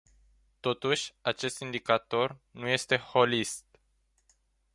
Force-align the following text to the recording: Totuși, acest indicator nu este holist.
Totuși, 0.59 1.13
acest 1.21 1.59
indicator 1.59 2.37
nu 2.51 2.67
este 2.67 2.97
holist. 2.97 3.65